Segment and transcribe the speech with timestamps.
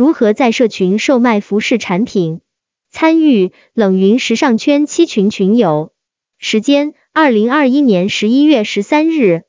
[0.00, 2.40] 如何在社群售卖服饰产品？
[2.90, 5.92] 参与冷云时尚圈七群群友。
[6.38, 9.42] 时间：二零二一年十一月十三日。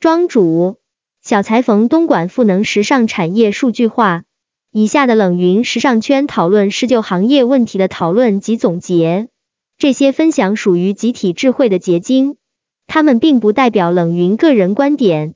[0.00, 0.78] 庄主：
[1.20, 4.24] 小裁缝东莞赋能时尚产业数据化。
[4.72, 9.28] 以下的冷云时尚圈讨论是就行业问题的讨论及总结，
[9.76, 12.38] 这些分享属于集体智慧的结晶，
[12.86, 15.34] 他们并不代表冷云个人观点。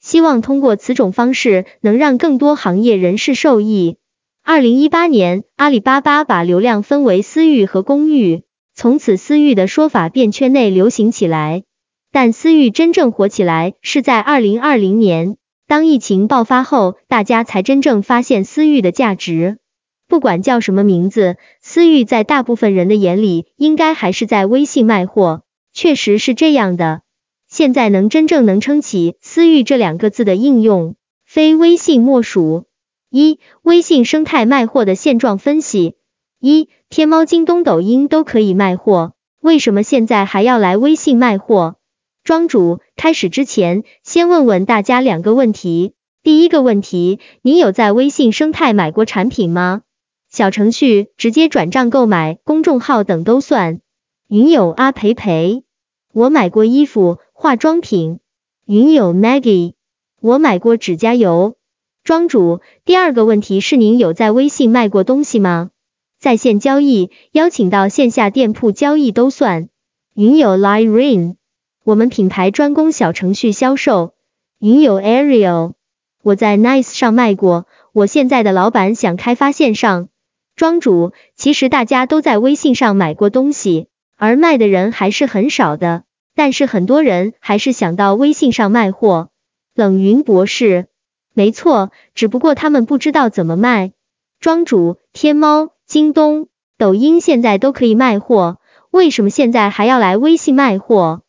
[0.00, 3.98] 希望通过此种方式能让更多行业人士受益。
[4.46, 8.42] 二零一八年，阿里巴巴把流量分为私域和公域，
[8.74, 11.62] 从此私域的说法便圈内流行起来。
[12.12, 19.56] 但私域真正火起来是在二零二零年，当疫情爆发后，大家才真正发现私域的价值。
[20.08, 25.44] 不管叫什么名字，私域在大部分人的眼里，应该还是在微信卖货。
[25.72, 27.00] 确实是这样的。
[27.48, 32.66] 现在能真正能撑起“私域”这两个字的应用，非微信莫属。
[33.16, 35.94] 一、微信生态卖货的现状分析。
[36.40, 41.76] 一、天猫、京东、抖音都可以卖货，为什么现在还要来微信卖货？
[42.24, 45.94] 庄主，开始之前，先问问大家两个问题。
[46.24, 49.82] 第一个问题，你有在微信生态买过产品吗？
[50.28, 53.78] 小程序、直接转账购买、公众号等都算。
[54.26, 55.62] 云友阿培培，
[56.12, 57.18] 我买过衣服。
[57.32, 58.18] 化妆品，
[58.66, 59.74] 云友 Maggie，
[60.20, 61.54] 我买过指甲油。
[62.04, 65.70] 庄主，第二个问题是您有在微信卖过东西吗？
[66.20, 69.70] 在线交易，邀请到线下店铺交易都算。
[70.14, 71.36] 云友 Lirene，
[71.82, 74.12] 我们品牌专攻小程序销售。
[74.58, 75.72] 云友 Ariel，
[76.22, 80.10] 我在 Nice 上卖过，我现在的老板想开发线上。
[80.56, 83.88] 庄主，其实大家都在微信上买过东西，
[84.18, 86.04] 而卖的人还是很少的。
[86.34, 89.30] 但是很多人还是想到微信上卖货。
[89.74, 90.88] 冷云博士，
[91.34, 93.92] 没错，只不过他们不知道怎么卖。
[94.40, 98.58] 庄主，天猫、京东、抖音现在都可以卖货，
[98.90, 101.22] 为什么现在还要来微信卖货？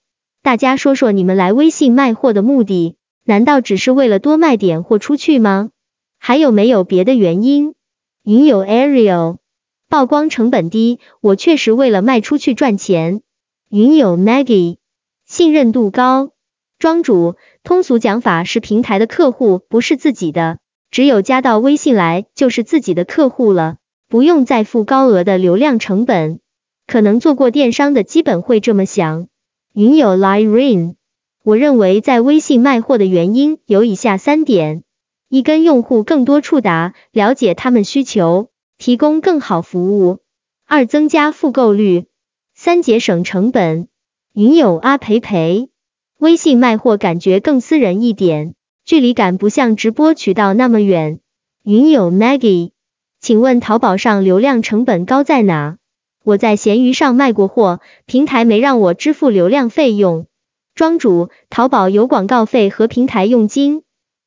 [0.44, 5.72] 大家说说你们来微信卖货的目的，难道只是为了多卖点货出去吗？
[6.20, 7.74] 还有没有别的原因？
[8.24, 9.38] 云友 Ariel，
[9.90, 13.22] 曝光成本低，我确实为了卖出去赚钱。
[13.70, 14.78] 云友 Maggie。
[15.26, 16.30] 信任度高，
[16.78, 20.60] 庄主通俗讲法是平台的客户不是自己的，
[20.92, 23.78] 只有加到微信来就是自己的客户了，
[24.10, 26.40] 不用再付高额的流量成本。
[26.86, 29.28] 可能做过电商的基本会这么想。
[29.74, 30.96] 云友 liyin，
[31.44, 34.84] 我认为在微信卖货的原因有以下三点：
[35.30, 40.18] 一跟用户更多触达，了解他们需求，提供更好服务；
[40.68, 42.06] 二增加复购率；
[42.54, 43.88] 三节省成本。
[44.34, 45.70] 云友阿培培，
[46.18, 48.56] 微信卖货感觉更私人一点，
[48.86, 51.20] 距离感不像直播渠道那么远。
[51.62, 52.72] 云友 Maggie，
[53.20, 55.78] 请问淘宝上流量成本高在哪？
[56.24, 60.26] 我在闲鱼上卖过货，平台没让我支付流量费用。
[60.74, 63.84] 庄主，淘宝有广告费和平台佣金，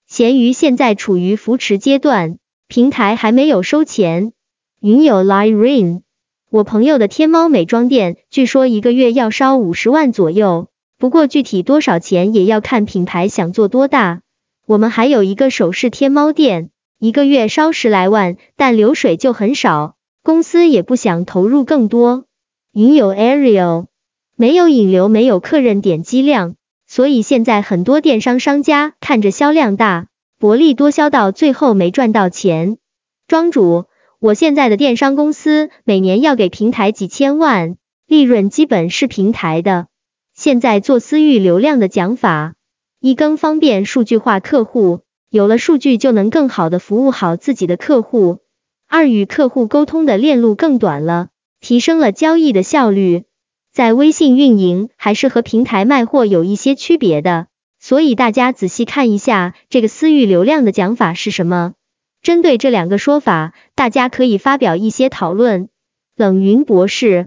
[0.06, 2.38] 闲鱼现在处于扶持阶段，
[2.68, 4.32] 平台还没有收钱。
[4.80, 6.02] 云友 Lyrin，。
[6.50, 14.20] 我朋友的天猫美妆店，据说一个月要烧五十万左右，不过具体多少钱也要看品牌想做多大。
[14.66, 19.94] 我们还有一个首饰天猫店，一个月烧十来万，但流水就很少，
[20.24, 22.24] 公司也不想投入更多。
[22.72, 23.86] 云有 Ariel，
[24.36, 26.56] 没有引流，没有客人点击量，
[26.86, 30.08] 所以现在很多电商商家看着销量大，
[30.40, 32.76] 薄利多销，到最后没赚到钱。
[33.28, 33.86] 庄主。
[34.20, 37.76] 我现在的电商公司每年要给平台几千万，
[38.08, 39.86] 利润基本是平台的。
[40.38, 42.54] 现在做私域流量的讲法，
[43.00, 45.00] 一更方便数据化客户，
[45.30, 48.36] 有了数据就能更好的服务好自己的客户；
[48.86, 53.24] 二与客户沟通的链路更短了，提升了交易的效率。
[53.72, 57.48] 在微信运营还是和平台卖货有一些区别的，
[57.80, 61.72] 所以大家仔细看一下这个私域流量的讲法是什么。
[62.22, 65.68] 针对这两个说法，大家可以发表一些讨论。
[66.14, 67.26] 冷云博士，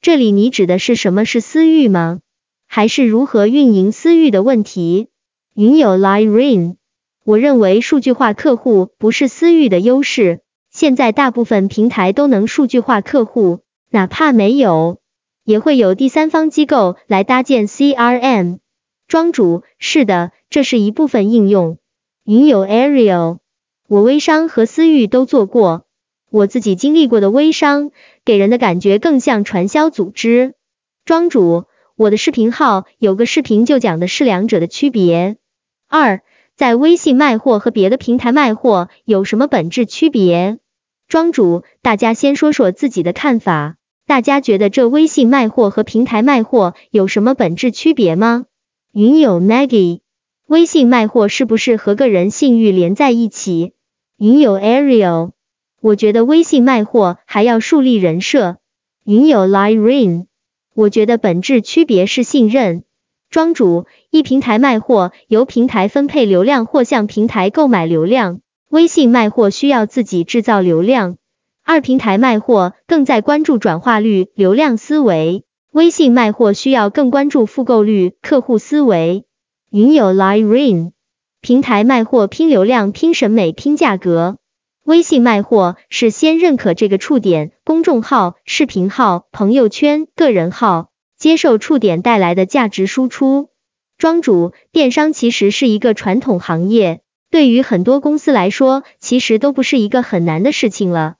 [0.00, 2.20] 这里你指的是什么是私域吗？
[2.74, 5.08] 还是如何运营私域的问题？
[5.54, 6.76] 云友 Lirene，
[7.22, 10.40] 我认为数据化客户不是私域的优势。
[10.70, 13.60] 现在大部分平台都能数据化客户，
[13.90, 15.00] 哪怕没有，
[15.44, 18.60] 也会有第三方机构来搭建 CRM。
[19.06, 21.76] 庄主，是的，这是一部分应用。
[22.24, 23.40] 云友 Ariel。
[23.86, 25.84] 我微商和私域都做过，
[26.30, 27.90] 我自己经历过的微商，
[28.24, 30.54] 给人的感觉更像传销组织。
[31.04, 31.64] 庄主，
[31.96, 35.36] 我的视频号有个视频就讲的是两者的区别。
[35.88, 36.22] 二，
[36.56, 40.58] 在微信卖货和别的平台卖货有什么本质区别？
[41.08, 43.76] 庄主，大家先说说自己的看法。
[44.06, 48.46] 大家觉得这微信卖货和平台卖货有什么本质区别吗？
[48.92, 50.00] 云友 Maggie，
[50.46, 53.74] 微信卖货是不是和个人信誉连在一起？
[54.18, 55.32] 云友 Ariel，
[55.80, 58.56] 我觉得微信卖货还要树立人设。
[59.04, 60.26] 云友 Lyrene，
[60.74, 62.84] 我觉得本质区别是信任。
[63.30, 71.16] 庄主，一平台卖货由平台分配流量或向平台购买流量，微信卖货需要自己制造流量。
[71.64, 79.24] 二平台卖货更在关注转化率、流量思维，微信卖货需要更关注复购率、客户思维。
[79.70, 80.92] 云有 lyrine
[81.40, 84.36] 平台卖货拼流量、拼审美、拼价格，
[84.84, 93.50] 微信卖货是先认可这个触点，公众号、视频号、朋友圈、个人号，接受触点带来的价值输出。
[93.96, 101.14] 庄主，电商其实是一个传统行业，对于很多公司来说，其实都不是一个很难的事情了。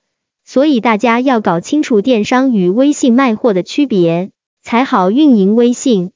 [0.44, 6.10] 所以大家要搞清楚电商与微信卖货的区别，才好运营微信。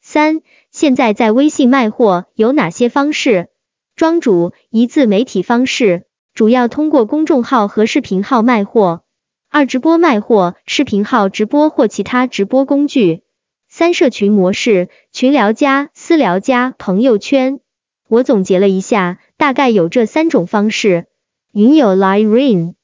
[0.00, 3.48] 三，现在在微信卖货有哪些方式？
[3.96, 6.04] 庄主，一自媒体方式，
[6.34, 9.04] 主要通过公众号和视频号卖货。
[9.50, 13.22] 二，直播卖货，视频号直播或其他直播工具。
[13.68, 17.60] 三，社群模式，群聊加、私聊加、朋友圈。
[18.08, 21.06] 我总结了一下，大概有这三种方式。
[21.52, 22.74] 云友 Live Rain，。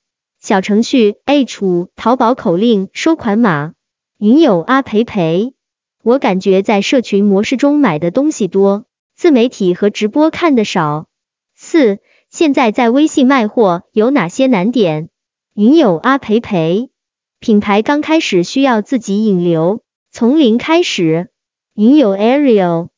[0.41, 3.73] 小程序 H 五，淘宝口令收款码。
[4.19, 5.55] 云友阿培培，
[6.03, 8.85] 我感觉在社群模式中买的东西多，
[9.17, 11.06] 自媒体和直播看的少。
[11.55, 11.99] 四，
[12.31, 15.09] 现在在微信卖货有哪些难点？
[15.55, 16.91] 云友阿培培，
[17.41, 19.81] 品牌刚开始需要自己引流，
[20.13, 21.31] 从零开始。
[21.75, 22.89] 云友 Ariel，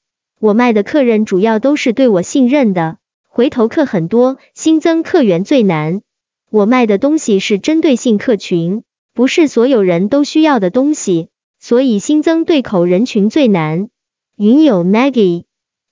[0.41, 2.99] 我卖的客人主要都是对我信任的，
[3.29, 6.03] 回头客很多，新增客源最难。
[6.50, 8.82] 我卖的东西是针对性客群，
[9.15, 11.29] 不是所有人都需要的东西，
[11.61, 13.91] 所以新增对口人群最难。
[14.37, 15.44] 云友 Maggie，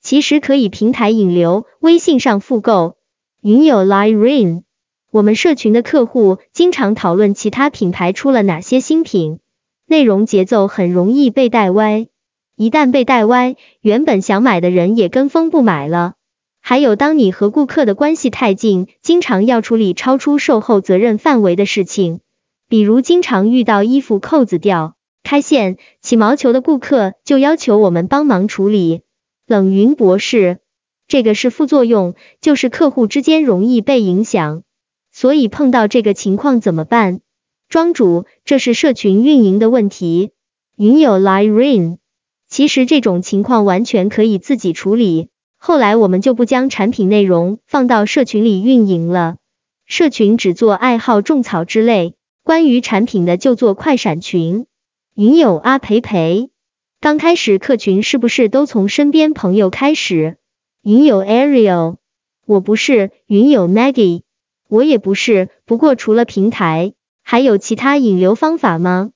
[0.03, 2.98] 其实可以平台引流，微信上复购。
[3.41, 4.65] 云友 Lyrene，
[5.13, 9.39] 我们社群的客户经常讨论其他品牌出了哪些新品，
[9.87, 12.09] 内容节奏很容易被带歪，
[12.57, 16.15] 一旦被带歪，原本想买的人也跟风不买了。
[16.61, 22.19] 还有，当你和顾客的关系太近，经常要处理超出售后责任范围的事情，
[22.69, 29.03] 比如经常遇到衣服扣子掉、开线、起毛球的顾客，就要求我们帮忙处理。
[29.47, 30.59] 冷云博士，
[31.09, 34.63] 这个是副作用，就是客户之间容易被影响，
[35.11, 37.21] 所以碰到这个情况怎么办？
[37.71, 40.33] 庄主，这是社群运营的问题。
[40.77, 41.97] 云友 Lyrene，
[42.49, 45.29] 其实这种情况完全可以自己处理。
[45.57, 49.37] 后来我们就不将产品内容放到社群里运营了，
[49.87, 54.67] 社群只做爱好种草之类，关于产品的就做快闪群。
[55.15, 56.51] 云友阿培培，
[57.01, 60.38] 刚开始客群是不是都从身边朋友开始？
[60.89, 61.97] 云友 Ariel，
[62.47, 63.11] 我不是。
[63.27, 64.23] 云友 Maggie，
[64.71, 65.51] 我也不是。
[65.67, 69.11] 不过除了平台，还有其他引流方法吗？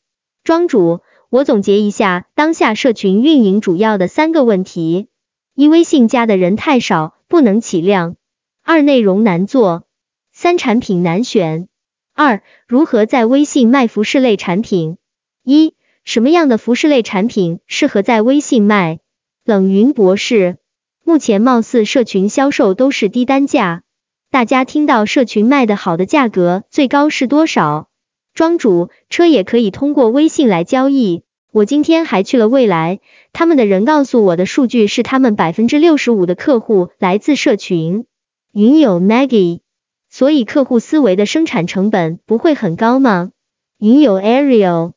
[0.44, 5.08] 庄主，我总结一下当下社群运营主要的三个问题。
[5.54, 8.16] 一微信加的人太少，不能起量；
[8.62, 9.84] 二内容难做；
[10.30, 11.68] 三产品难选。
[12.12, 14.98] 二如何在微信卖服饰类产品？
[15.42, 15.72] 一
[16.04, 19.00] 什么样的服饰类产品适合在微信卖？
[19.42, 20.58] 冷云博士，
[21.04, 23.82] 目前貌似社群销售都是低单价，
[24.30, 27.88] 大家听到社群卖的好的价格最高是多少？
[28.34, 31.24] 庄主，车也可以通过微信来交易。
[31.52, 33.00] 我今天还去了未来，
[33.32, 38.06] 他们的人告诉我的数据是，他们百分之六十五的客户来自社群。
[38.52, 39.60] 云友 Maggie，
[40.08, 43.32] 所以客户思维的生产成本不会很高吗？
[43.78, 44.92] 云友 Ariel，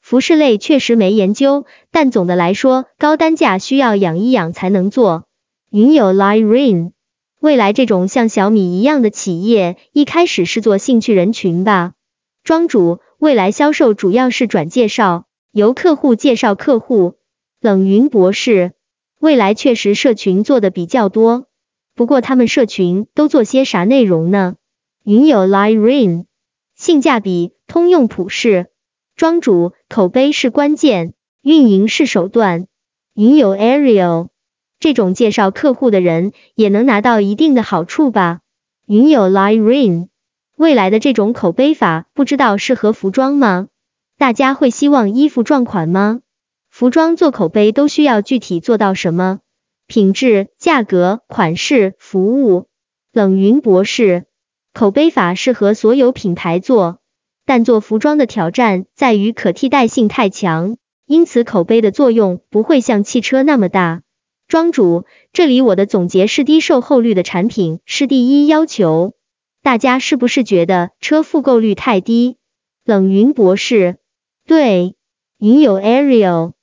[0.00, 5.26] 服饰类确实没研究，但总的来说，高单价需要养一养才能做。
[5.72, 6.90] 云友 Lyrin
[7.38, 11.92] 未来这种像小米一样的企业，一开始是做兴趣人群吧？
[12.42, 15.26] 庄主，未来销售主要是转介绍。
[15.52, 17.14] 由客户介绍客户，
[17.60, 18.72] 冷云博士，
[19.20, 21.46] 未来确实社群做的比较多，
[21.94, 24.56] 不过他们社群都做些啥内容呢？
[25.04, 26.24] 云友 Lyrin，
[26.74, 28.66] 性价比，通用普适，
[29.14, 32.66] 庄主，口碑是关键，运营是手段。
[33.14, 34.30] 云友 Ariel，
[34.80, 38.40] 这种介绍客户的人也能拿到一定的好处吧？
[38.86, 40.08] 云有 Lie Rain，
[40.56, 43.68] 未来的这种口碑法，不知道适合服装吗？
[44.16, 46.20] 大家会希望衣服撞款吗？
[46.70, 49.40] 服装做口碑都需要具体做到什么？
[49.86, 52.68] 品质、价格、款式、服务。
[53.12, 54.24] 冷云博士，
[54.72, 57.00] 口碑法适合所有品牌做，
[57.44, 64.00] 但做服装的挑战在于可替代性太强，因此口碑的作用不会像汽车那么大。
[64.50, 69.12] 庄主，这里我的总结是低售后率的产品是第一要求。
[69.62, 72.36] 大家是不是觉得车复购率太低？
[72.84, 73.98] 冷云博士，
[74.48, 74.96] 对，
[75.38, 76.54] 云有 Ariel，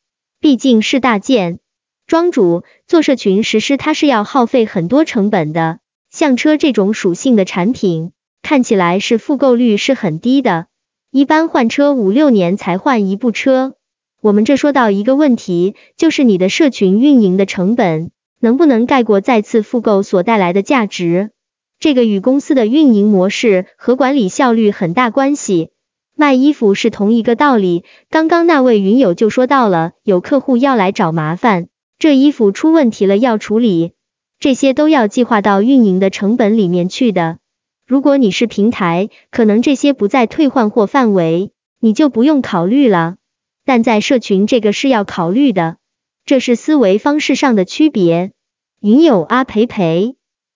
[0.41, 1.60] 毕竟是大件。
[2.08, 5.79] 庄主做社群实施，它是要耗费很多成本的。
[6.10, 10.67] 像车这种属性的产品，看起来是复购率是很低的，
[11.10, 13.75] 一般换车五六年才换一部车。
[14.20, 18.10] 我们这说到一个问题，就是你的社群运营的成本
[18.40, 21.30] 能不能盖过再次复购所带来的价值？
[21.80, 25.70] 这个与公司的运营模式和管理效率很大关系。
[26.16, 27.84] 卖衣服是同一个道理。
[28.10, 31.68] 刚刚那位云友就说到了，有客户要来找麻烦，
[32.00, 33.92] 这衣服出问题了要处理，
[34.40, 37.38] 这些都要计划到运营的成本里面去的。
[37.86, 43.18] 如果你是平台，可能这些不在退换货范围，你就不用考虑了。
[43.68, 45.76] 但在社群这个是要考虑的，
[46.24, 48.32] 这是思维方式上的区别。
[48.80, 50.16] 云友阿培培，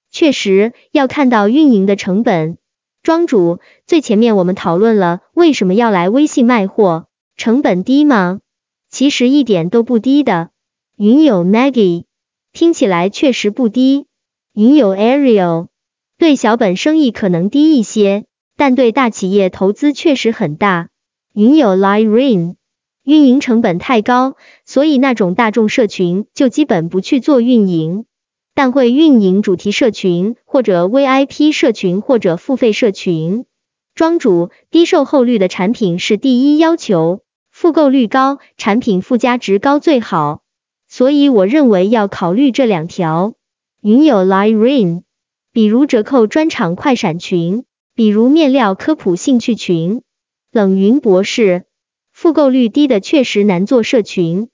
[0.10, 2.58] 确实要看到运营的成本。
[3.04, 8.40] 庄主，最前面我们讨论了为什么要来微信卖货，成本低吗？
[8.90, 10.52] 其实一点都不低的。
[10.96, 12.06] 云友 Maggie，
[12.54, 14.06] 听起来确实不低。
[14.54, 15.68] 云友 Ariel，
[16.18, 18.24] 对小本生意可能低一些，
[18.56, 20.88] 但对大企业投资确实很大。
[21.34, 22.56] 云友 Lyrene。
[23.04, 28.06] 运营成本太高，所以那种大众社群就基本不去做运营，
[28.54, 33.46] 但会运营主题社群或者 VIP 社群或者付费社群。
[33.96, 40.42] 庄主，低售后率的产品是第一要求，复购率高，产品附加值高最好。
[40.88, 43.34] 所以我认为要考虑这两条。
[43.82, 45.02] 云友 Lyrene，
[45.52, 47.64] 比如折扣专场快闪群，
[47.96, 50.04] 比如面料科普兴趣群。
[50.52, 51.66] 冷云博士。
[52.22, 54.50] 复购率低的确实难做社群，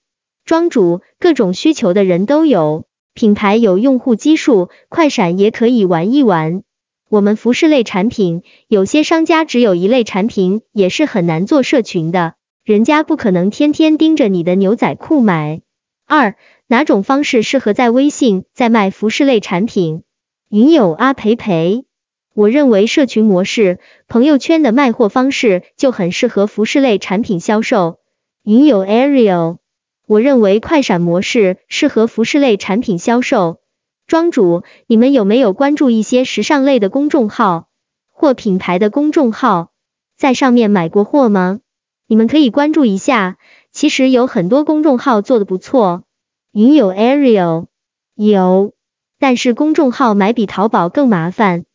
[0.46, 6.64] 庄主各种需求的人都有，品牌有用户基数，快闪也可以玩一玩。
[7.10, 15.60] 我们服饰类产品，有些商家只有一类产品，也是很难做社群的，人家不可能天天盯着你的牛仔裤买。
[16.06, 20.04] 二，哪种方式适合在微信在卖服饰类产品？
[20.50, 21.87] 云友阿培培。
[22.38, 27.98] 我认为社群模式、朋友圈的卖货方式就很适合服饰类产品销售。
[28.44, 29.58] 云友 Ariel，
[30.06, 33.58] 我认为快闪模式适合服饰类产品销售。
[34.06, 37.70] 庄主，你们有没有关注一些时尚类的公众号
[38.13, 39.72] 或品牌的公众号，
[40.15, 41.62] 在上面买过货吗？
[42.06, 43.39] 你们可以关注一下，
[43.72, 46.03] 其实有很多公众号做的不错。
[46.51, 47.65] 云友 Ariel，
[48.13, 48.74] 有，
[49.17, 51.65] 但是公众号买比淘宝更麻烦。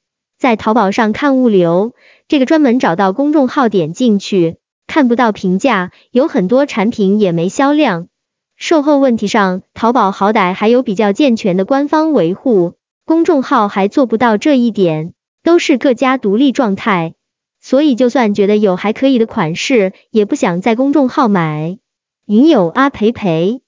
[0.43, 1.95] 在淘宝上看物流，
[2.27, 4.57] 这个专门找到公众号点进去，
[4.89, 8.09] 看不到评价，有很多产品也没销量。
[8.57, 17.15] 售后问题上，淘宝好歹还有比较健全的官方维护，公众号还做不到这一点，都是各家独立状态。
[17.61, 21.79] 所以就算觉得有还可以的款式，也不想在公众号买。
[22.27, 23.61] 云友阿培培，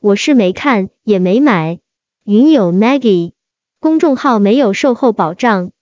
[0.00, 1.80] 我是没看也没买。
[2.24, 3.32] 云友 Maggie，
[3.80, 5.72] 公众号没有售后保障。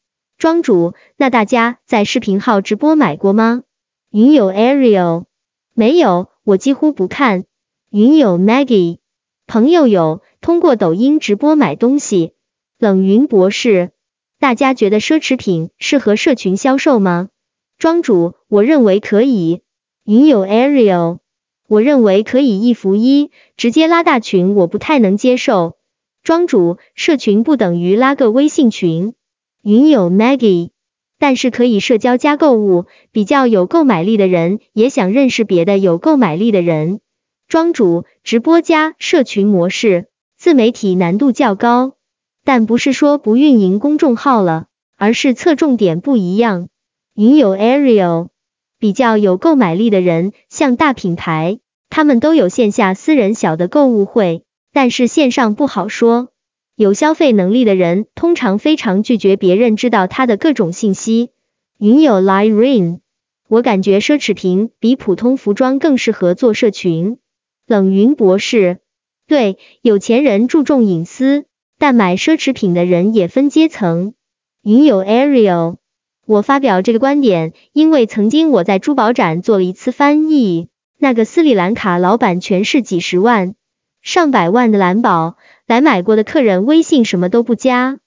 [0.40, 3.62] 庄主，那大家在视频号直播买过吗？
[4.10, 5.26] 云友 Ariel
[5.74, 7.44] 没有，我几乎不看。
[7.90, 9.00] 云友 Maggie
[9.46, 12.32] 朋友有通过抖音直播买东西。
[12.78, 13.90] 冷云博士，
[14.38, 17.28] 大家觉得奢侈品适合社群销售吗？
[17.76, 19.60] 庄主，我认为可以。
[20.04, 21.18] 云友 Ariel
[21.68, 25.76] 我认为可以一扶一，直接拉大群我不太能接受。
[26.22, 29.12] 庄主，社群不等于拉个微信群。
[29.62, 30.70] 云友 Maggie，
[31.18, 37.00] 但是可以社交加购物，比较有购买力的人也想认识别的有购买力的人。
[37.46, 40.06] 庄主直播加社群模式，
[40.38, 41.92] 自媒体难度较高，
[42.42, 46.68] 但不是说不运营公众号了，而是侧重点不一样。
[47.14, 48.28] 云友 Ariel，
[48.78, 51.58] 比较有购买力的人，像大品牌，
[51.90, 56.28] 他们都有线下私人小的购物会，但是线上不好说。
[56.80, 61.28] 有消费能力的人通常非常拒绝别人知道他的各种信息。
[61.78, 63.00] 云友 lyrin
[63.48, 67.18] 我感觉奢侈品比普通服装更适合做社群。
[67.66, 68.78] 冷云博士，
[69.26, 71.44] 对，有钱人注重隐私，
[71.78, 74.14] 但买奢侈品的人也分阶层。
[74.62, 75.76] 云友 Ariel，
[76.24, 83.54] 我发表这个观点，因为曾经我在珠宝展做了一次翻译，那个斯里兰卡老板全是几十万、
[84.02, 85.36] 上百万的蓝宝。
[85.66, 88.00] 来买过的客人微信什么都不加，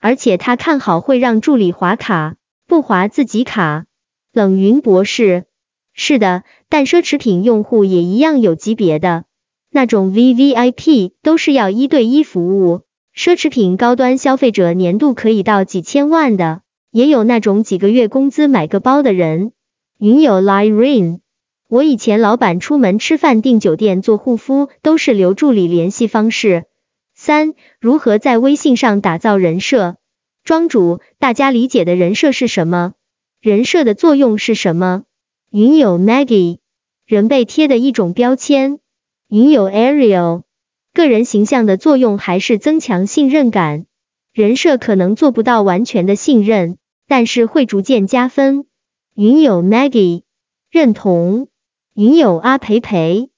[0.00, 3.84] 而且他看好会让助理划卡，不划自己卡。
[4.32, 5.44] 冷云博士，
[5.92, 9.24] 是的，但奢侈品用户也一样有级别的，
[9.70, 19.52] 那种 VVIP 都是要一对一服务，奢侈品高端消费者年度可以到几千万的，也有那种几个月工资买个包的人。
[19.98, 21.18] 云友 Lirene，
[21.70, 26.64] 我以前老板出门吃饭、订酒店、做护肤都是留助理联系方式。
[27.14, 29.94] 三、如何在微信上打造人设？
[30.42, 32.94] 庄主，大家理解的人设是什么？
[33.40, 35.04] 人设的作用是什么？
[35.52, 36.58] 云友 Maggie，
[37.06, 38.80] 人被贴的一种标签。
[39.28, 40.42] 云友 Ariel，
[40.92, 43.86] 个人形象的作用还是增强信任感。
[44.32, 48.66] 人设可能做不到完全的信任，但是会逐渐加分。
[49.14, 50.24] 云友 Maggie，
[50.68, 51.46] 认同。
[51.94, 53.30] 云友阿培培，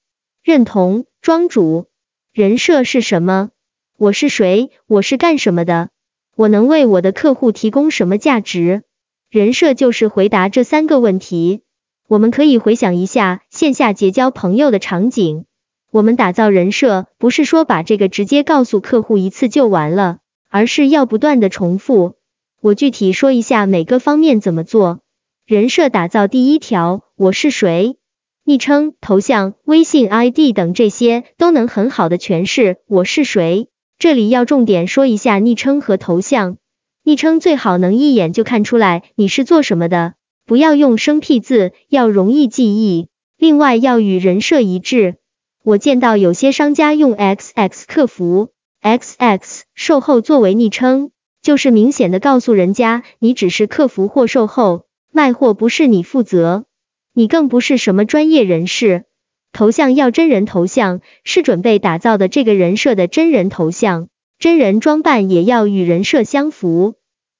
[0.43, 1.05] 认同。
[1.21, 1.87] 庄主，
[2.31, 3.49] 人设是什么？
[3.97, 4.69] 我是谁？
[4.85, 5.89] 我是干什么的？
[6.35, 8.83] 我能为我的客户提供什么价值？
[9.31, 11.63] 人设就是回答这三个问题。
[12.07, 15.45] 我们可以回想一下线下结交朋友的场景。
[15.89, 20.19] 我们打造人设，不是说把这个直接告诉客户一次就完了，
[20.49, 22.17] 而是要不断的重复。
[22.61, 24.99] 我具体说一下每个方面怎么做。
[25.47, 27.97] 人设打造第一条，我是谁？
[28.45, 33.69] 昵称、头像、微信 ID 等这些都能很好的诠释我是谁。
[33.97, 36.57] 这里要重点说一下昵称和头像。
[37.05, 43.07] 昵称最好能一眼就看出来你是做什么的，不要用生僻字，要容易记忆。
[43.37, 45.15] 另外要与人设一致。
[45.63, 48.49] 我见到有些商家用 XX 客服、
[48.81, 54.83] XX 售后作为昵称，就是明显的告诉人家你只是客服或售后，
[55.13, 56.65] 卖货不是你负责，
[57.13, 59.05] 你更不是什么专业人士。
[59.51, 64.09] 头像要真人头像，是准备打造的这个人设的真人头像。
[64.39, 66.95] 真人装扮也要与人设相符，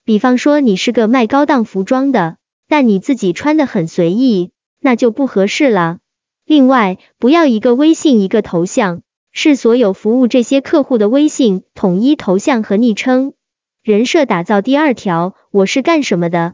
[0.06, 2.38] 比方说你是个卖高档服装的，
[2.70, 5.98] 但你自己穿的很随意，那就不合适了。
[6.46, 13.34] 另外，不要一个微信一个头像，是所有服务这些客户的微信统一头像和昵称。
[13.84, 16.54] 人设打造第二条，我是干什么的？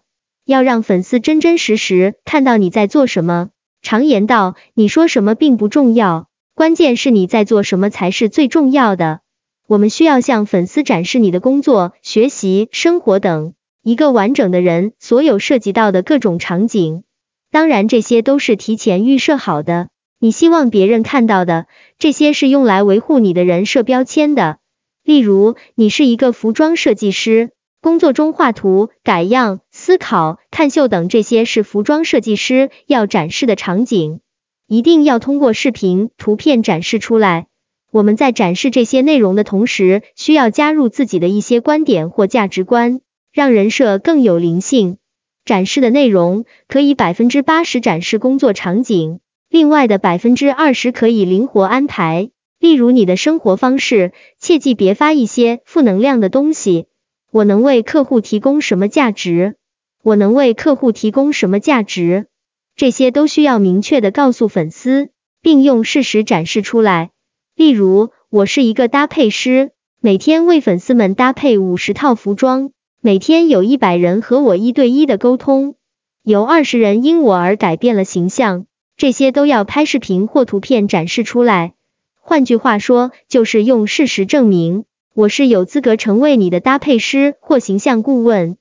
[0.50, 3.50] 要让粉丝真真实实看到你在做什么。
[3.84, 9.20] 常言道，你说什么并不重要，关键是你在做什么才是最重要的。
[9.68, 17.04] 我们需要向粉丝展示你的工作、学习、生活等一个完整的人，所有涉及到的各种场景。
[17.52, 19.90] 当然，这些都是提前预设好的。
[20.20, 21.68] 你希望别人看到的，
[22.00, 24.58] 这些是用来维护你的人设标签的。
[25.04, 34.20] 例如，你是一个服装设计师，工作中画图、改样、思考、看秀等，这些是服装设计师要展示的场景，
[34.68, 37.48] 一定要通过视频、图片展示出来。
[37.90, 43.00] 我们在展示这些内容的同时，需要加入自己的一些观点或价值观，
[43.32, 44.98] 让人设更有灵性。
[45.46, 52.30] 展示的内容可以百分之八十展示工作场景，另外的百分之二十可以灵活安排。
[52.60, 56.88] 例如你的生活方式，切记别发一些负能量的东西。
[57.32, 59.56] 我能为客户提供什么价值？
[60.02, 62.28] 我能为客户提供什么价值？
[62.76, 65.10] 这些都需要明确的告诉粉丝，
[65.42, 67.10] 并用事实展示出来。
[67.56, 75.76] 例如，我是一个搭配师，每天为粉丝们搭配五十套服装，每天有一百人和我一对一的沟通，
[76.24, 81.74] 有二十人因我而改变了形象，这些都要拍视频或图片展示出来。
[82.22, 88.56] 换句话说，就是用事实证明我是有资格成为你的搭配师或形象顾问。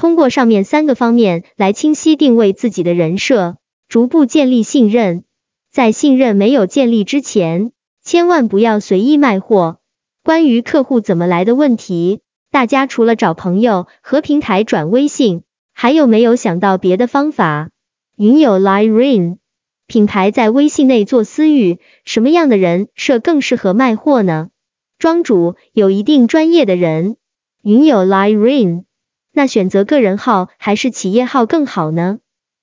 [0.00, 5.24] 通过上面三个方面来清晰定位自己的人设，逐步建立信任。
[5.70, 9.80] 在信任没有建立之前，千万不要随意卖货。
[10.24, 15.42] 关于客户怎么来的问题，大家除了找朋友和平台转微信，
[15.74, 17.68] 还有没有想到别的方法？
[18.16, 19.36] 云有 Lirene，
[19.86, 24.48] 品牌在微信内做私域，什么样的人设更适合卖货呢？
[24.98, 27.16] 庄主有一定专业的人。
[27.62, 28.84] 云有 Lirene，
[29.32, 32.18] 那选择个人号还是企业号更好呢？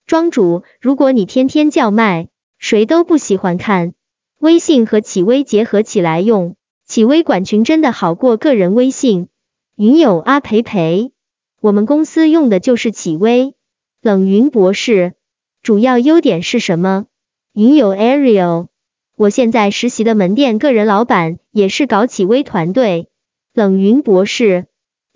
[0.05, 2.27] 庄主，如果你天天叫卖，
[2.59, 3.93] 谁都不喜欢看。
[4.39, 9.29] 微信和企微结合起来用，企微管群真的好过个人微信。
[9.75, 11.11] 云友阿培培，
[11.59, 13.55] 我们公司用的就是企微。
[14.01, 15.13] 冷云博士，
[15.61, 17.07] 主要优点是什么？
[17.53, 18.67] 云友 Ariel，
[19.15, 23.09] 我现在实习的门店个人老板也是搞企微团队。
[23.53, 24.67] 冷云博士，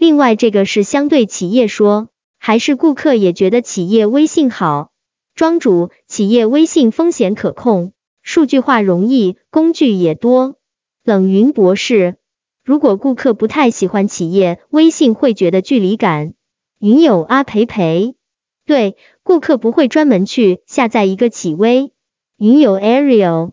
[0.02, 2.10] 另外这个是相对企业说，
[2.40, 4.90] 还是顾客也觉得企业微信好？
[5.36, 7.94] 庄主，企业微信风险可控。
[8.24, 10.56] 数据化容易，工具也多。
[11.04, 12.16] 冷云博士，
[12.66, 16.34] 如果顾客不太喜欢企业微信，会觉得距离感。
[16.80, 18.16] 云友阿培培，
[18.66, 21.92] 对，顾客不会专门去下载一个企微。
[22.40, 23.52] 云友 Ariel，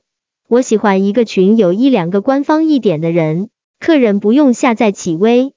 [0.48, 5.52] 我喜欢一个群有一两个官方一点的人，客人不用下载企微。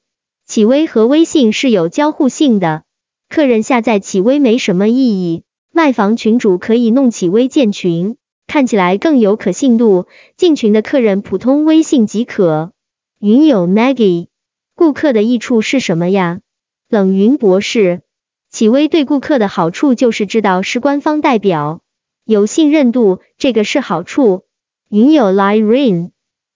[0.51, 2.83] 企微和微信是有交互性的，
[3.29, 10.07] 客人下载企微没什么意义，卖房群主可以弄企微建群，看起来更有可信度。
[10.35, 12.73] 进群的客人普通微信即可。
[13.17, 14.27] 云友 Maggie，
[14.75, 16.41] 顾客的益处是什么呀？
[16.89, 18.01] 冷云博士，
[18.49, 21.79] 企微对顾客的好处就是知道是官方代表，
[22.25, 24.43] 有信任度，这个是好处。
[24.89, 26.11] 云友 Lyrene。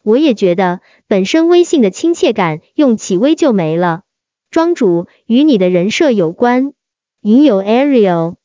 [0.06, 4.04] 我也觉得，本身微信的亲切感用企微就没了。
[4.52, 6.74] 庄主与你的人设有关。
[7.24, 8.36] 云有 Ariel，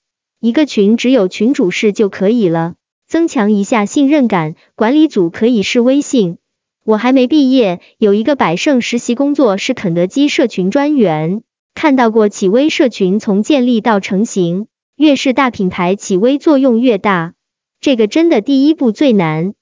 [0.41, 4.55] 一个群只有群主是就可以了，增强一下信任感。
[4.75, 6.39] 管理组可以是微信。
[6.83, 11.43] 我还没毕业，有一个百盛实习工作是肯德基社群专员，
[11.75, 14.67] 看到过企微社群从建立到成型。
[14.97, 17.35] 越是大品牌，企微作用越大。
[17.81, 19.53] 这个真的第一步最难。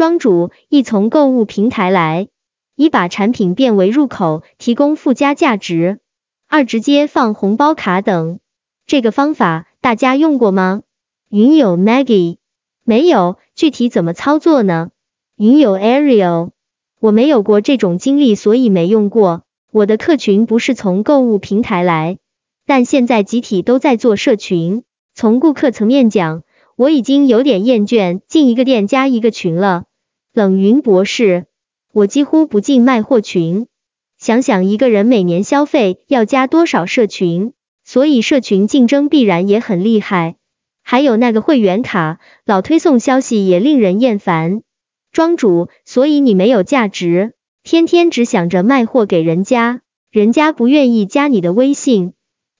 [0.00, 2.28] 庄主一从购物平台来，
[2.74, 5.98] 一把产品变为入口，提供附加价值；
[6.48, 8.38] 二直接放红包卡等。
[8.86, 10.80] 这个方法大家用过吗？
[11.28, 12.38] 云友 Maggie
[12.82, 14.88] 没有，具体怎么操作呢？
[15.36, 16.52] 云友 Ariel
[16.98, 19.42] 我没有过这种经历，所以没用过。
[19.70, 22.16] 我的客群不是从购物平台来，
[22.64, 24.82] 但现在集体都在做社群。
[25.14, 26.42] 从顾客层面讲。
[26.76, 29.84] 我已经有点厌倦进一个店加一个群了。
[30.32, 31.46] 冷云博士，
[31.92, 33.66] 我几乎不进卖货群。
[34.16, 37.52] 想想一个人每年消费要加多少社群，
[37.84, 40.36] 所以社群竞争必然也很厉害。
[40.84, 44.62] 还有那个会员卡，老推送消息也令人厌烦。
[45.10, 47.32] 庄主，所以你没有价值，
[47.64, 49.80] 天天只想着卖货给人家，
[50.12, 52.12] 人家不愿意加你的微信。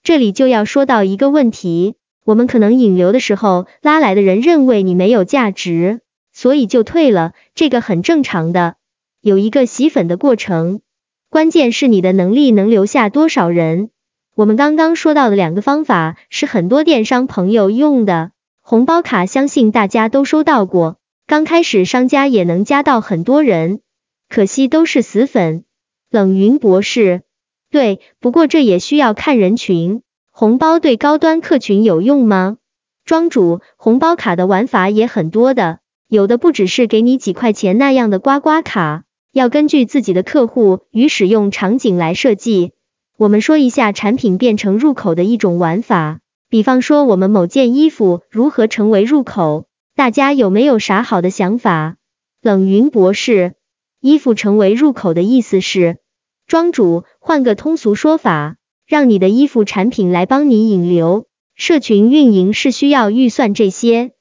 [0.03, 1.95] 这里就要说到一个问题。
[2.25, 6.01] 我们可能引流的时候拉来的人认为你没有价值，
[6.41, 8.73] 所以就退了，这个很正常的，
[9.21, 10.81] 有一个洗粉的过程。
[11.29, 13.91] 关键是你的能力能留下多少人。
[14.33, 23.81] 我们刚刚说到的两个方法是很多电商朋友用的，红包卡相信大家都收到过，刚开始商家也能加到很多人，
[24.27, 25.63] 可惜都是死粉。
[26.09, 27.21] 冷云博士，
[27.69, 30.01] 对，不过这也需要看人群。
[30.31, 32.57] 红包对高端客群有用吗？
[33.05, 35.80] 庄主，红包卡的玩法也很多的，
[36.11, 42.73] 有的不只是给你几块钱那样的刮刮卡，要根据自己的客户与使用场景来设计。
[43.17, 46.19] 我们说一下产品变成入口的一种玩法，
[46.49, 51.95] 比方说我们某件衣服如何成为入口，大家有没有啥好的想法？
[52.41, 53.53] 冷云博士，
[54.01, 55.99] 衣服成为入口的意思是，
[56.45, 58.57] 庄主换个通俗说法。
[58.85, 64.11] 让你的衣服产品来帮你引流，社群运营是需要预算这些，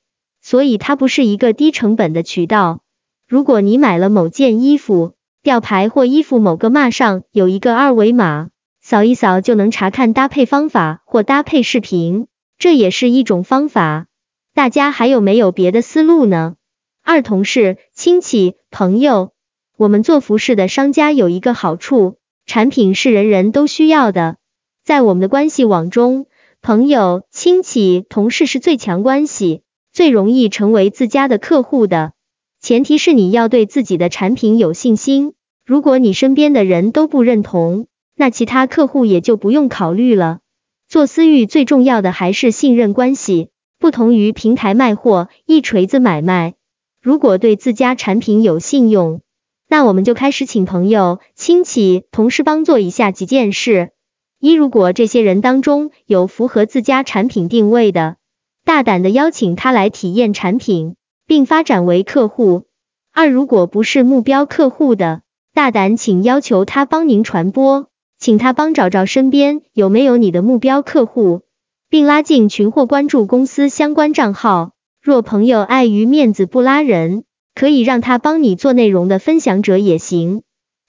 [0.40, 2.80] 所以它不是一个低成本的渠道。
[3.28, 8.50] 如果你买了某件衣服，吊牌或衣服某个码上有一个二维码，
[8.82, 12.26] 扫一扫就能查看搭配方法或搭配视频，
[12.58, 14.06] 这也是一种方法。
[14.52, 16.56] 大家还有没有别的思路呢？
[17.02, 19.32] 二同事、亲戚、朋友，
[19.76, 24.36] 我们做服饰的商家有一个好处，产品是人人都需要的。
[24.84, 26.26] 在我们的关系网中，
[26.60, 32.12] 朋友、亲戚、同事是最强关系，最容易成为自家的客户的。
[32.60, 35.32] 前提是你要对自己的产品有信心。
[35.64, 40.40] 如果你身边的人都不认同，那其他客户也就不用考虑了。
[40.88, 46.54] 做私域最重要的还是信任关系，不同于平台卖货一锤子买卖。
[47.00, 49.22] 如果对自家产品有信用，
[49.68, 53.90] 那我们就开始请朋友、亲戚、同事帮做一下几件事。
[54.38, 58.16] 一，如果这些人当中有符合自家产品定位的，
[58.64, 60.96] 大胆的邀请他来体验产品，
[61.26, 62.64] 并发展为客户。
[63.12, 71.42] 二，如果不是目标客户的，大胆请要求他帮您传播，请他帮找找身边有没有你的目标客户，
[71.88, 74.72] 并拉进群或关注公司相关账号。
[75.02, 80.42] 若朋友碍于面子不拉人，可以让他帮你做内容的分享者也行。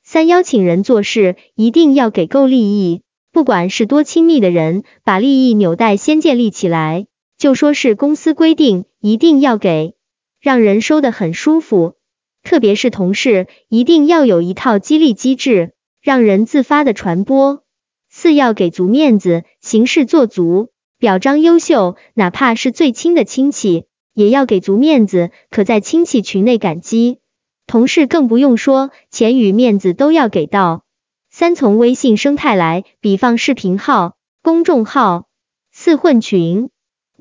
[0.04, 3.02] 三，邀请人做事一定要给够利益。
[3.32, 7.06] 不管是多亲密的人，把利益纽带先建立起来，
[7.42, 9.96] 就说是公司规定一定要给，
[10.40, 11.96] 让人收的很舒服。
[12.44, 15.74] 特别是同事，一定要有一套激励机制，
[16.04, 17.64] 让人自发的传播。
[18.12, 27.22] 四要给足面子，行事做足，表彰优秀，哪怕是最亲的亲戚，也要给足面子，可在亲戚群内感激。
[27.66, 30.84] 同事更不用说，钱与面子都要给到。
[31.32, 35.26] 三从微信生态来，比方视频号、公众号。
[35.74, 36.70] 四混群，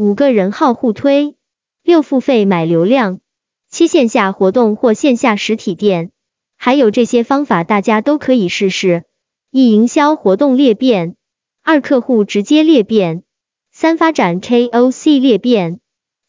[0.01, 1.37] 五个人号互推，
[1.83, 3.21] 六付费买流量，
[3.69, 6.11] 七线下活动或线下实体店，
[6.57, 9.05] 还有这些方法大家都可以试试。
[9.51, 11.17] 一营销活动裂变，
[11.63, 13.25] 二客户直接裂变，
[13.73, 15.81] 三发展 KOC 裂变，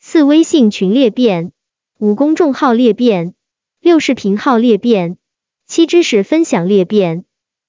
[0.02, 1.54] 四微信群裂变，
[1.98, 3.36] 五公众号裂变，
[3.80, 5.16] 六视频号裂变，
[5.66, 7.24] 七知识分享裂变，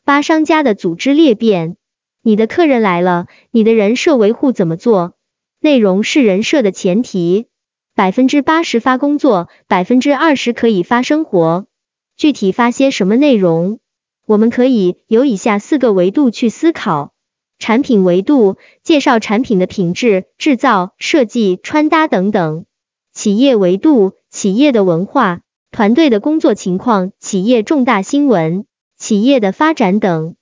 [0.05, 1.77] 八商家的组织裂变。
[2.23, 5.15] 你的客人来了，你的人设维护怎么做？
[5.64, 7.46] 内容是人设的前提，
[7.94, 11.66] 百分之八十发工作，百分之二十可以发生活。
[12.16, 13.79] 具体发些什么内容？
[14.27, 17.12] 我们可以有以下四个维度去思考：
[17.61, 22.64] 产品维度，介绍产品的品质、制造、设计、穿搭等等；
[23.12, 28.66] 企业维度，企业的文化、团队的工作情况、企业重大新闻、
[28.98, 30.35] 企业的发展等；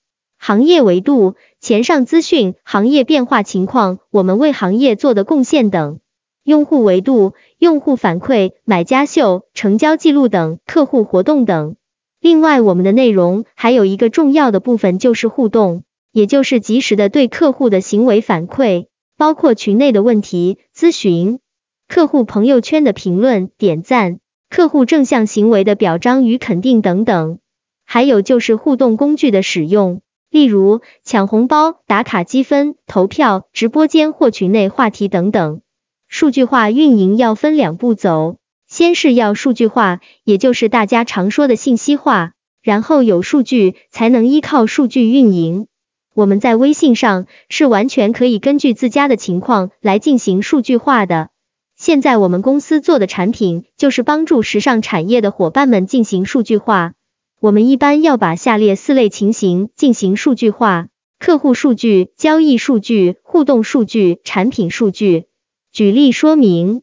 [0.42, 5.98] 行业维度，前上资讯、行业变化情况、我们为行业做的贡献等；
[6.44, 11.76] 用户维度，用户反馈、买家秀、成交记录等、客户活动等。
[12.22, 18.86] 另外，我们的内容还有一个重要的部分就是互动，也就是及时的对客户的行为反馈，
[19.18, 21.38] 包括群内的问题咨询、
[21.86, 27.40] 客户朋友圈的评论点赞、客户正向行为的表彰与肯定等等。
[27.84, 30.00] 还有就是互动工具的使用，
[30.30, 35.60] 例如抢红包、打卡积分、投票、直播间或群内话题等等。
[36.06, 38.36] 数据化运营要分两步走。
[38.66, 45.66] 先是要数据化，也就是大家常说的信息化，然后有数据才能依靠数据运营。
[46.14, 51.30] 我们在微信上是完全可以根据自家的情况来进行数据化的。
[51.76, 56.92] 现在我们公司做的产品就是帮助时尚产业的伙伴们进行数据化。
[57.40, 65.24] 我们一般要把下列四类情形进行数据化：客户数据、交易数据、互动数据、产品数据。
[65.72, 66.82] 举例说明。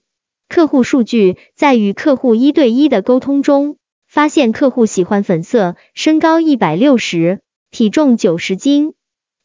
[0.49, 8.93] 客户数据在与客户一对一的沟通中，发现客户喜欢粉色，身高一百六十，体重九十斤，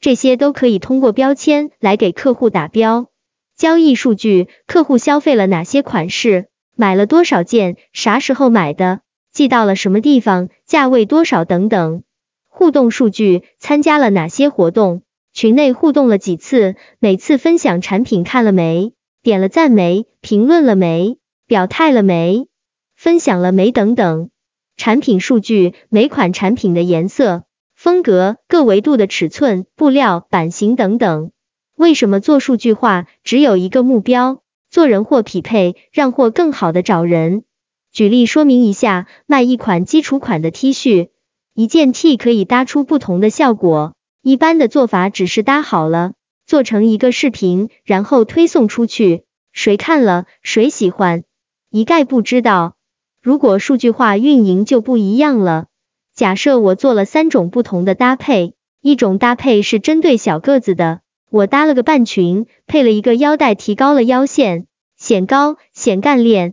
[0.01, 3.09] 这些都可以通过标签来给客户打标。
[3.55, 9.01] 交易数据，客户消费了哪些款式，买了多少件，啥时候买的，
[9.33, 12.03] 寄到了什么地方，价位多少等等。
[12.49, 15.03] 互动数据，参加了哪些活动，
[15.35, 18.95] 群内互动了几次，每次分享产品看了没？
[19.23, 20.07] 点了赞没？
[20.23, 21.19] 评论了没？
[21.47, 22.49] 表态了没？
[22.97, 23.71] 分享了没？
[23.71, 24.31] 等等。
[24.79, 31.33] 产品数据，每款产品的颜色、风格、各维度的尺寸、布料、版型等等。
[31.77, 33.07] 为什么做数据化？
[33.25, 37.45] 只有一个目标，做人货匹配，让货更好的找人。
[37.93, 41.11] 举例说明一下，卖一款基础款的 T 恤，
[41.55, 43.95] 一件 T 可以搭出不同的效果。
[44.23, 46.13] 一般的做法只是搭好了。
[46.47, 51.25] 做成一个视频，然后推送出去，谁看了谁喜欢，
[51.71, 52.75] 一概不知道。
[53.21, 55.67] 如果数据化运营就不一样了。
[56.15, 61.01] 假设我做了三种不同的搭配，一种搭配是针对小个子的，
[61.31, 66.53] 我搭了个半裙，配了一个腰带，提高了腰线，显高显干练；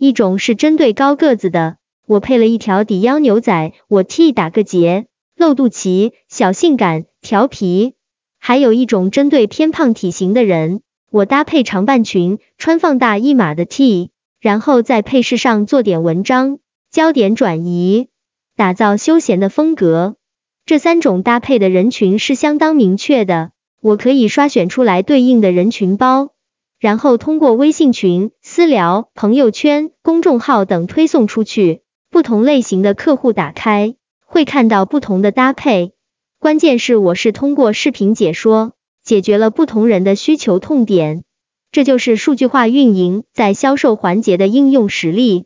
[0.00, 7.92] 一种是针对高个子的，我配了一条底腰牛仔，我 T 打个结，露肚脐，小性感调皮。
[8.38, 14.08] 还有一种针对偏胖体型的人，我搭配长半裙，穿放大一码的 T，
[14.40, 16.60] 然后在配饰上做点文章，
[16.90, 18.08] 焦点转移，
[18.56, 20.16] 打造休闲的风格。
[20.64, 23.50] 这三种搭配的人群是相当明确的，
[23.82, 26.30] 我可以刷选出来对应的人群包，
[26.80, 35.92] 然后通过微信群、私聊、朋友圈、公众号等推送出去，不同类型的客户打开会看到不同的搭配。
[36.38, 38.72] 关键是我是通过视频解说，
[39.04, 41.22] 解决了不同人的需求痛点，
[41.70, 45.44] 这就是数据化运营在销售环节的应用实例。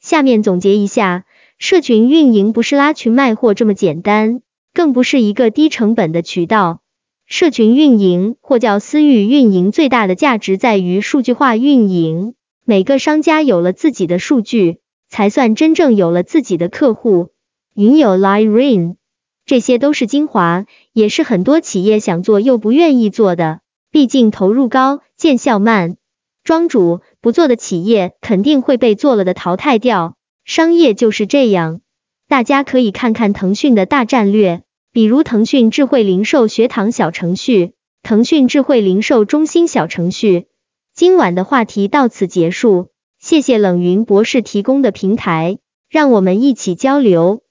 [0.00, 1.24] 下面总结一下，
[1.58, 4.40] 社群运营不是拉群卖货这么简单，
[4.72, 6.80] 更不是一个低成本的渠道。
[7.26, 12.34] 社群运营或叫私域运营，最大的价值在于数据化运营。
[12.64, 17.30] 每个商家有了自己的数据，才算真正有了自己的客户。
[17.74, 18.96] 云有 Line Rain，。
[19.44, 23.60] 这些都是精华，也是很多企业想做又不愿意做的，
[23.90, 25.96] 毕竟投入高，见效慢。
[26.44, 31.80] 庄主不做的企业肯定会被做了的淘汰掉，商业就是这样。
[32.28, 34.62] 大家可以看看腾讯的大战略，
[34.96, 40.46] 比如腾讯智慧零售学堂小程序、腾讯智慧零售中心小程序。
[40.94, 45.58] 今晚的话题到此结束，谢谢冷云博士提供的平台，
[45.90, 47.42] 让我们一起交流。